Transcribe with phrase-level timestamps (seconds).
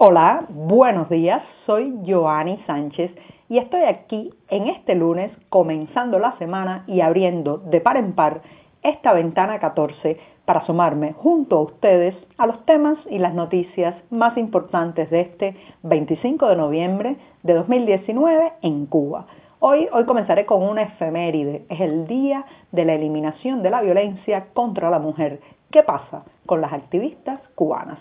[0.00, 3.10] Hola, buenos días, soy Joanny Sánchez
[3.48, 8.42] y estoy aquí en este lunes comenzando la semana y abriendo de par en par
[8.84, 14.38] esta ventana 14 para asomarme junto a ustedes a los temas y las noticias más
[14.38, 19.26] importantes de este 25 de noviembre de 2019 en Cuba.
[19.58, 24.46] Hoy, hoy comenzaré con una efeméride, es el día de la eliminación de la violencia
[24.54, 25.40] contra la mujer.
[25.72, 27.98] ¿Qué pasa con las activistas cubanas?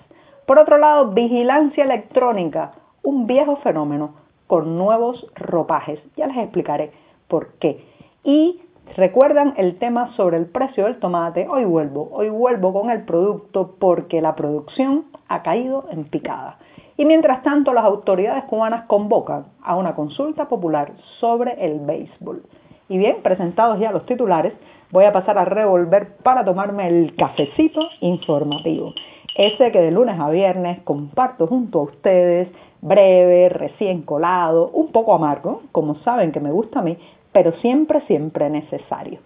[0.48, 2.72] Por otro lado, vigilancia electrónica,
[3.04, 4.14] un viejo fenómeno
[4.48, 6.00] con nuevos ropajes.
[6.16, 6.94] Ya les explicaré
[7.28, 7.84] por qué.
[8.24, 8.62] Y
[8.96, 11.50] recuerdan el tema sobre el precio del tomate.
[11.50, 16.60] Hoy vuelvo, hoy vuelvo con el producto porque la producción ha caído en picada.
[16.96, 22.44] Y mientras tanto, las autoridades cubanas convocan a una consulta popular sobre el béisbol.
[22.88, 24.54] Y bien, presentados ya los titulares,
[24.92, 28.94] voy a pasar a revolver para tomarme el cafecito informativo
[29.38, 32.50] ese que de lunes a viernes comparto junto a ustedes,
[32.82, 36.98] breve, recién colado, un poco amargo, como saben que me gusta a mí,
[37.32, 39.20] pero siempre, siempre necesario.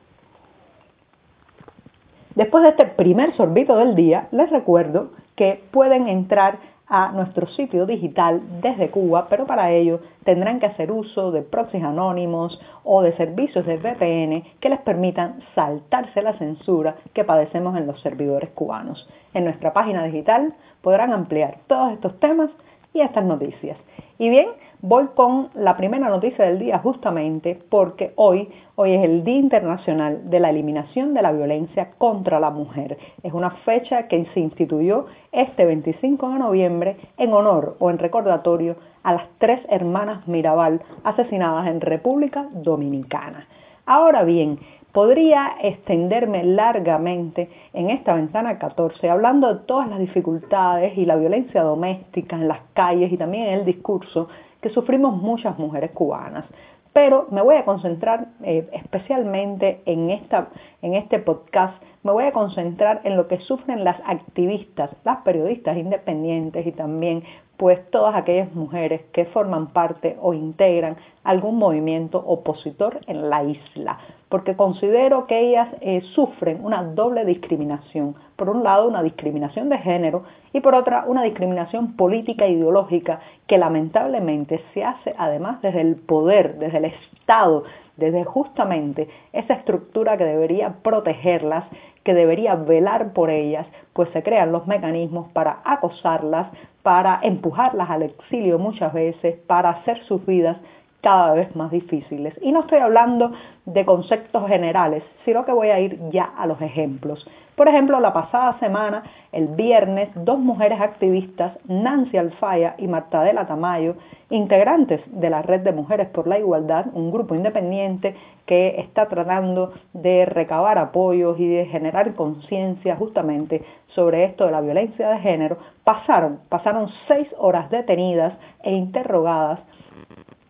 [2.36, 6.60] Después de este primer sorbito del día, les recuerdo que pueden entrar
[6.94, 11.86] a nuestro sitio digital desde Cuba, pero para ello tendrán que hacer uso de proxies
[11.86, 17.88] anónimos o de servicios de VPN que les permitan saltarse la censura que padecemos en
[17.88, 19.08] los servidores cubanos.
[19.34, 22.50] En nuestra página digital podrán ampliar todos estos temas
[22.94, 23.78] y estas noticias.
[24.20, 24.48] Y bien,
[24.82, 30.30] voy con la primera noticia del día justamente porque hoy, hoy es el Día Internacional
[30.30, 32.98] de la Eliminación de la Violencia contra la Mujer.
[33.22, 38.76] Es una fecha que se instituyó este 25 de noviembre en honor o en recordatorio
[39.04, 43.48] a las tres hermanas Mirabal asesinadas en República Dominicana.
[43.86, 44.60] Ahora bien,
[44.92, 51.62] podría extenderme largamente en esta ventana 14 hablando de todas las dificultades y la violencia
[51.62, 54.28] doméstica en las calles y también en el discurso
[54.62, 56.46] que sufrimos muchas mujeres cubanas.
[56.94, 60.50] Pero me voy a concentrar eh, especialmente en, esta,
[60.82, 65.78] en este podcast, me voy a concentrar en lo que sufren las activistas, las periodistas
[65.78, 67.24] independientes y también
[67.62, 74.00] pues todas aquellas mujeres que forman parte o integran algún movimiento opositor en la isla,
[74.30, 78.16] porque considero que ellas eh, sufren una doble discriminación.
[78.36, 80.24] Por un lado, una discriminación de género
[80.54, 85.98] y por otra, una discriminación política e ideológica que lamentablemente se hace además desde el
[85.98, 87.64] poder, desde el Estado,
[87.98, 91.66] desde justamente esa estructura que debería protegerlas,
[92.04, 96.48] que debería velar por ellas, pues se crean los mecanismos para acosarlas,
[96.82, 100.58] para empujarlas al exilio muchas veces, para hacer sus vidas
[101.02, 102.34] cada vez más difíciles.
[102.42, 103.32] Y no estoy hablando
[103.66, 107.28] de conceptos generales, sino que voy a ir ya a los ejemplos.
[107.56, 113.96] Por ejemplo, la pasada semana, el viernes, dos mujeres activistas, Nancy Alfaya y Martadela Tamayo,
[114.30, 119.74] integrantes de la Red de Mujeres por la Igualdad, un grupo independiente que está tratando
[119.94, 125.58] de recabar apoyos y de generar conciencia justamente sobre esto de la violencia de género,
[125.84, 128.34] pasaron, pasaron seis horas detenidas
[128.64, 129.60] e interrogadas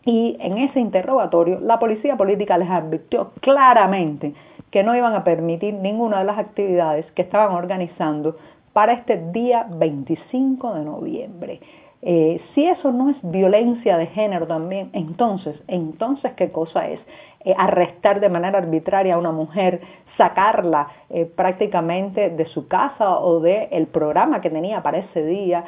[0.06, 4.34] y en ese interrogatorio la policía política les advirtió claramente
[4.72, 8.38] que no iban a permitir ninguna de las actividades que estaban organizando
[8.74, 11.60] para este día 25 de noviembre.
[12.02, 17.00] Eh, si eso no es violencia de género también, entonces, entonces, ¿qué cosa es?
[17.44, 19.82] Eh, arrestar de manera arbitraria a una mujer,
[20.18, 25.64] sacarla eh, prácticamente de su casa o del programa que tenía para ese día,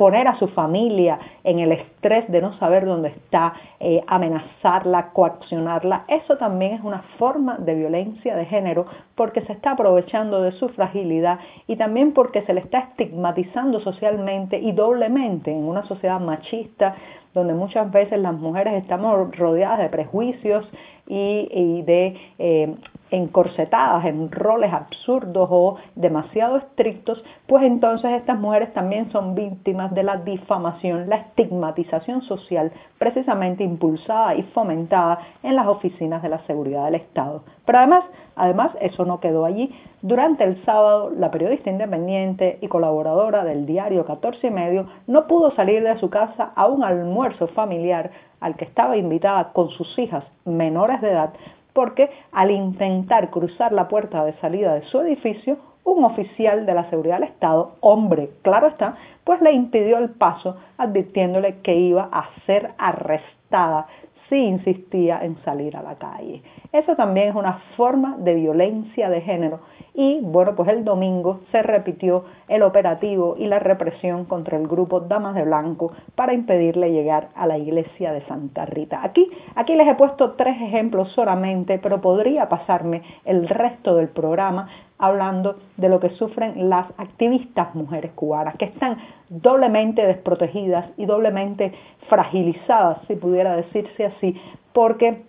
[0.00, 6.04] poner a su familia en el estrés de no saber dónde está, eh, amenazarla, coaccionarla,
[6.08, 10.70] eso también es una forma de violencia de género porque se está aprovechando de su
[10.70, 16.94] fragilidad y también porque se le está estigmatizando socialmente y doblemente en una sociedad machista
[17.34, 20.66] donde muchas veces las mujeres estamos rodeadas de prejuicios
[21.06, 22.74] y, de eh,
[23.10, 30.02] encorsetadas en roles absurdos o demasiado estrictos, pues entonces estas mujeres también son víctimas de
[30.02, 36.84] la difamación, la estigmatización social, precisamente impulsada y fomentada en las oficinas de la seguridad
[36.84, 37.42] del Estado.
[37.64, 38.04] Pero además,
[38.36, 39.74] además eso no quedó allí.
[40.02, 45.54] Durante el sábado, la periodista independiente y colaboradora del diario 14 y medio no pudo
[45.54, 50.24] salir de su casa a un almuerzo familiar al que estaba invitada con sus hijas
[50.44, 51.30] menores de edad
[51.72, 56.88] porque al intentar cruzar la puerta de salida de su edificio, un oficial de la
[56.90, 62.28] seguridad del Estado, hombre, claro está, pues le impidió el paso advirtiéndole que iba a
[62.46, 63.86] ser arrestada
[64.30, 66.42] sí insistía en salir a la calle.
[66.72, 69.60] Eso también es una forma de violencia de género
[69.92, 75.00] y bueno, pues el domingo se repitió el operativo y la represión contra el grupo
[75.00, 79.00] Damas de Blanco para impedirle llegar a la iglesia de Santa Rita.
[79.02, 84.68] Aquí, aquí les he puesto tres ejemplos solamente, pero podría pasarme el resto del programa
[85.00, 88.98] hablando de lo que sufren las activistas mujeres cubanas, que están
[89.28, 91.72] doblemente desprotegidas y doblemente
[92.08, 94.40] fragilizadas, si pudiera decirse así,
[94.72, 95.22] porque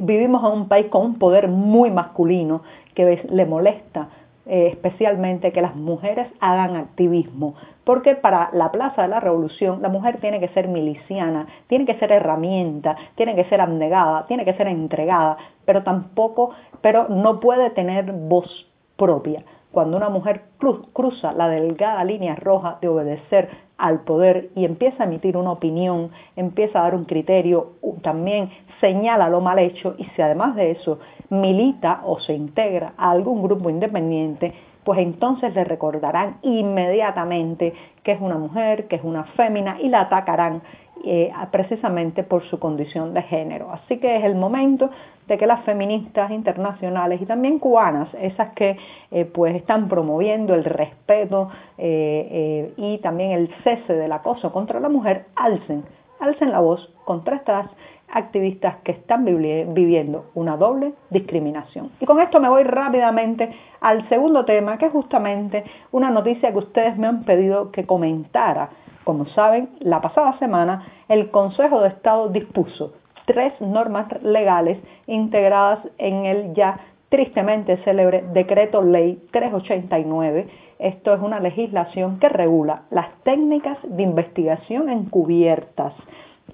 [0.00, 2.62] vivimos en un país con un poder muy masculino
[2.94, 4.08] que le molesta
[4.48, 9.88] eh, especialmente que las mujeres hagan activismo, porque para la Plaza de la Revolución la
[9.88, 14.54] mujer tiene que ser miliciana, tiene que ser herramienta, tiene que ser abnegada, tiene que
[14.54, 19.44] ser entregada, pero tampoco, pero no puede tener voz propia.
[19.72, 20.44] Cuando una mujer
[20.92, 26.10] cruza la delgada línea roja de obedecer al poder y empieza a emitir una opinión,
[26.34, 27.72] empieza a dar un criterio,
[28.02, 28.50] también
[28.80, 30.98] señala lo mal hecho y si además de eso
[31.28, 34.54] milita o se integra a algún grupo independiente,
[34.84, 40.02] pues entonces le recordarán inmediatamente que es una mujer, que es una fémina y la
[40.02, 40.62] atacarán
[41.08, 43.70] eh, precisamente por su condición de género.
[43.70, 44.90] Así que es el momento
[45.28, 48.76] de que las feministas internacionales y también cubanas, esas que
[49.12, 51.48] eh, pues están promoviendo el respeto
[51.78, 55.84] eh, y también el cese del acoso contra la mujer, alcen,
[56.18, 57.70] alcen la voz contra estas
[58.12, 61.90] activistas que están viviendo una doble discriminación.
[62.00, 63.50] Y con esto me voy rápidamente
[63.80, 68.70] al segundo tema, que es justamente una noticia que ustedes me han pedido que comentara.
[69.04, 72.94] Como saben, la pasada semana el Consejo de Estado dispuso
[73.26, 80.48] tres normas legales integradas en el ya tristemente célebre Decreto Ley 389.
[80.78, 85.94] Esto es una legislación que regula las técnicas de investigación encubiertas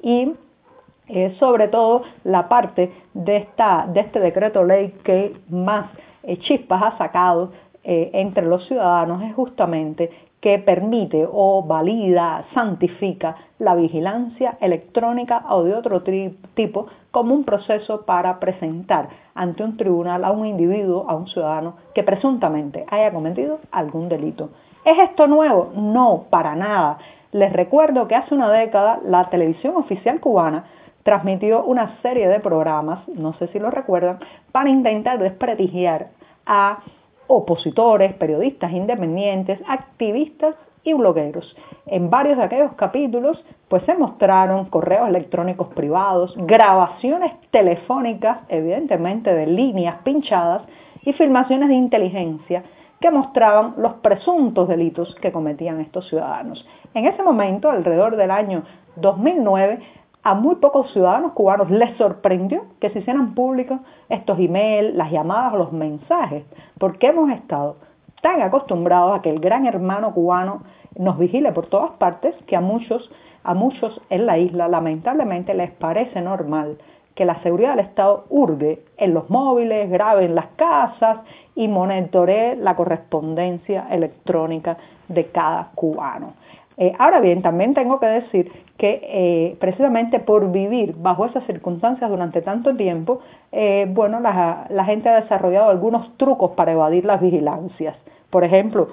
[0.02, 0.32] y
[1.14, 5.90] eh, sobre todo la parte de, esta, de este decreto ley que más
[6.22, 7.52] eh, chispas ha sacado
[7.84, 10.10] eh, entre los ciudadanos es justamente
[10.40, 16.02] que permite o valida, santifica la vigilancia electrónica o de otro
[16.54, 21.74] tipo como un proceso para presentar ante un tribunal a un individuo, a un ciudadano
[21.94, 24.48] que presuntamente haya cometido algún delito.
[24.84, 25.72] ¿Es esto nuevo?
[25.76, 26.98] No, para nada.
[27.32, 30.64] Les recuerdo que hace una década la televisión oficial cubana
[31.02, 34.19] transmitió una serie de programas, no sé si lo recuerdan,
[34.52, 36.08] para intentar desprestigiar
[36.46, 36.78] a
[37.26, 40.54] opositores, periodistas independientes, activistas
[40.84, 41.56] y blogueros.
[41.87, 49.46] En varios de aquellos capítulos pues se mostraron correos electrónicos privados, grabaciones telefónicas, evidentemente de
[49.46, 50.62] líneas pinchadas
[51.02, 52.64] y filmaciones de inteligencia
[53.00, 56.64] que mostraban los presuntos delitos que cometían estos ciudadanos.
[56.94, 58.62] En ese momento, alrededor del año
[58.96, 59.81] 2009,
[60.22, 65.54] a muy pocos ciudadanos cubanos les sorprendió que se hicieran públicos estos emails, las llamadas
[65.54, 66.44] o los mensajes,
[66.78, 67.76] porque hemos estado
[68.22, 70.62] tan acostumbrados a que el gran hermano cubano
[70.96, 73.10] nos vigile por todas partes que a muchos,
[73.42, 76.78] a muchos en la isla lamentablemente les parece normal
[77.14, 81.19] que la seguridad del Estado hurgue en los móviles, grabe en las casas
[81.54, 84.78] y monitoree la correspondencia electrónica
[85.08, 86.34] de cada cubano.
[86.78, 92.08] Eh, ahora bien, también tengo que decir que eh, precisamente por vivir bajo esas circunstancias
[92.08, 93.20] durante tanto tiempo,
[93.52, 97.96] eh, bueno, la, la, gente ha desarrollado algunos trucos para evadir las vigilancias.
[98.30, 98.88] Por ejemplo,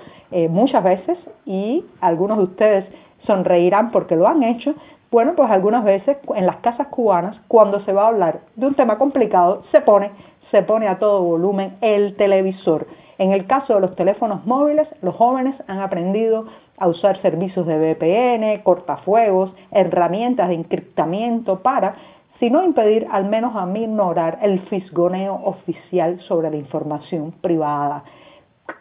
[0.49, 2.85] muchas veces, y algunos de ustedes
[3.25, 4.75] sonreirán porque lo han hecho,
[5.11, 8.75] bueno, pues algunas veces en las casas cubanas, cuando se va a hablar de un
[8.75, 10.11] tema complicado, se pone,
[10.51, 12.85] se pone a todo volumen el televisor.
[13.19, 16.45] En el caso de los teléfonos móviles, los jóvenes han aprendido
[16.77, 21.95] a usar servicios de VPN, cortafuegos, herramientas de encriptamiento para,
[22.39, 28.05] si no impedir, al menos a minorar el fisgoneo oficial sobre la información privada.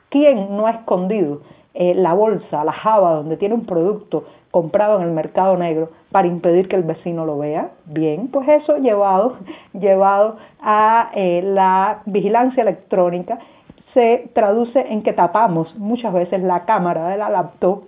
[0.08, 1.42] ¿Quién no ha escondido
[1.74, 6.28] eh, la bolsa, la java donde tiene un producto comprado en el mercado negro para
[6.28, 7.72] impedir que el vecino lo vea?
[7.86, 9.38] Bien, pues eso llevado,
[9.72, 13.40] llevado a eh, la vigilancia electrónica
[13.98, 17.82] se traduce en que tapamos muchas veces la cámara de la laptop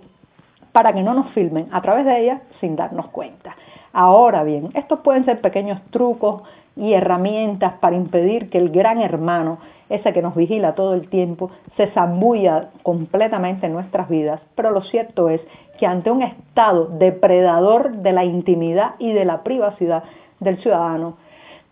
[0.73, 3.55] para que no nos filmen a través de ella sin darnos cuenta.
[3.93, 6.43] Ahora bien, estos pueden ser pequeños trucos
[6.75, 11.49] y herramientas para impedir que el gran hermano, ese que nos vigila todo el tiempo,
[11.77, 14.41] se zambulla completamente en nuestras vidas.
[14.55, 15.39] Pero lo cierto es
[15.79, 20.03] que ante un estado depredador de la intimidad y de la privacidad
[20.41, 21.15] del ciudadano,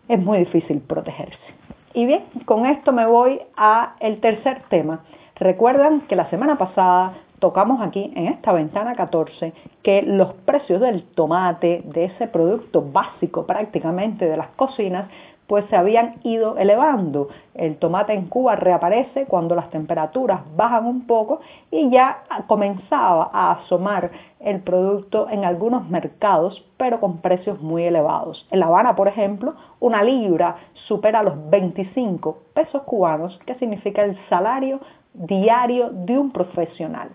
[0.07, 1.58] es muy difícil protegerse.
[1.93, 5.01] Y bien, con esto me voy a el tercer tema.
[5.35, 11.03] Recuerdan que la semana pasada tocamos aquí en esta ventana 14 que los precios del
[11.03, 15.09] tomate, de ese producto básico prácticamente de las cocinas,
[15.49, 17.29] pues se habían ido elevando.
[17.55, 21.41] El tomate en Cuba reaparece cuando las temperaturas bajan un poco
[21.71, 28.47] y ya comenzaba a asomar el producto en algunos mercados, pero con precios muy elevados.
[28.51, 30.55] En La Habana, por ejemplo, una libra
[30.87, 34.79] supera los 25 pesos cubanos, que significa el salario
[35.15, 37.09] diario de un profesional.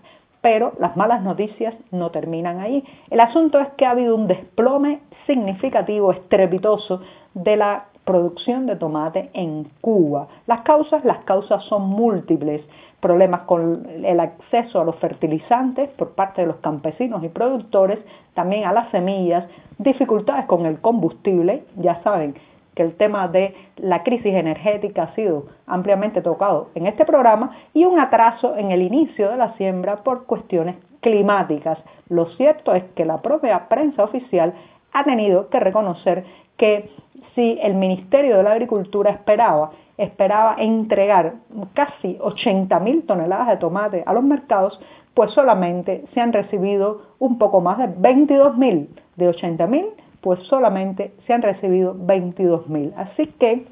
[0.45, 2.83] Pero las malas noticias no terminan ahí.
[3.09, 7.01] El asunto es que ha habido un desplome significativo, estrepitoso,
[7.33, 10.27] de la producción de tomate en Cuba.
[10.45, 12.61] Las causas, las causas son múltiples.
[12.99, 17.97] Problemas con el acceso a los fertilizantes por parte de los campesinos y productores,
[18.35, 19.45] también a las semillas,
[19.79, 22.35] dificultades con el combustible, ya saben
[22.75, 27.85] que el tema de la crisis energética ha sido ampliamente tocado en este programa y
[27.85, 31.79] un atraso en el inicio de la siembra por cuestiones climáticas.
[32.09, 34.53] Lo cierto es que la propia prensa oficial
[34.91, 36.25] ha tenido que reconocer
[36.57, 36.89] que
[37.33, 41.35] si el Ministerio de la Agricultura esperaba, esperaba entregar
[41.73, 44.79] casi 80 mil toneladas de tomate a los mercados,
[45.13, 49.85] pues solamente se han recibido un poco más de 22 mil de 80 mil,
[50.25, 52.91] pues solamente se han recibido 22 mil.
[52.97, 53.67] Así que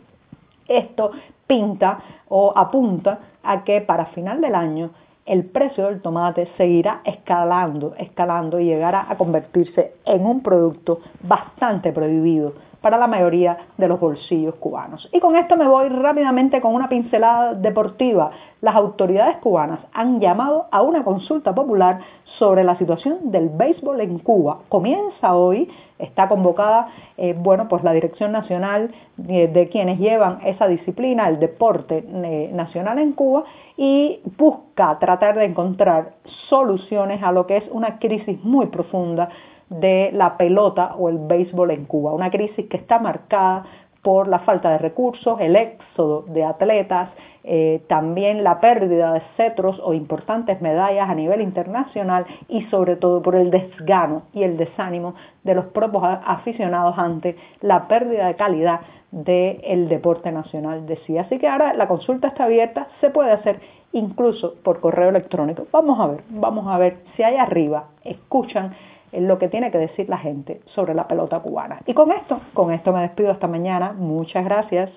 [0.68, 1.10] esto
[1.48, 1.98] pinta
[2.30, 4.92] o apunta a que para final del año
[5.26, 11.92] el precio del tomate seguirá escalando, escalando y llegará a convertirse en un producto bastante
[11.92, 15.08] prohibido para la mayoría de los bolsillos cubanos.
[15.14, 18.32] Y con esto me voy rápidamente con una pincelada deportiva.
[18.60, 22.02] Las autoridades cubanas han llamado a una consulta popular
[22.38, 24.60] sobre la situación del béisbol en Cuba.
[24.68, 30.68] Comienza hoy, está convocada, eh, bueno, pues la Dirección Nacional de, de, quienes llevan esa
[30.68, 33.46] disciplina, el deporte eh, nacional en Cuba,
[33.78, 36.16] y busca tratar de encontrar
[36.50, 39.30] soluciones a lo que es una crisis muy profunda
[39.70, 43.66] de la pelota o el béisbol en Cuba, una crisis que está marcada
[44.02, 47.10] por la falta de recursos, el éxodo de atletas,
[47.46, 53.22] eh, también la pérdida de cetros o importantes medallas a nivel internacional y sobre todo
[53.22, 58.82] por el desgano y el desánimo de los propios aficionados ante la pérdida de calidad
[59.12, 61.18] del deporte nacional de sí.
[61.18, 63.60] Así que ahora la consulta está abierta, se puede hacer
[63.94, 65.68] incluso por correo electrónico.
[65.72, 68.74] Vamos a ver, vamos a ver si hay arriba escuchan
[69.20, 71.80] lo que tiene que decir la gente sobre la pelota cubana.
[71.86, 73.94] Y con esto, con esto me despido hasta mañana.
[73.94, 74.90] Muchas gracias.